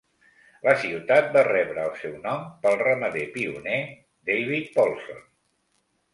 [0.67, 3.77] La ciutat va rebre el seu nom pel ramader pioner
[4.33, 5.23] David Polson.